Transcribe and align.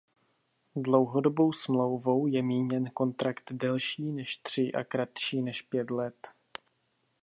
Dlouhodobou 0.75 1.53
smlouvou 1.53 2.27
je 2.27 2.41
míněn 2.43 2.85
kontrakt 2.89 3.51
delší 3.53 4.11
než 4.11 4.37
tři 4.37 4.71
a 4.71 4.83
kratší 4.83 5.41
než 5.41 5.61
pět 5.61 5.89
let. 5.91 6.27